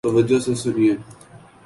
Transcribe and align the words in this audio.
توجہ 0.05 0.39
سے 0.39 0.53
سنیئے 0.55 0.93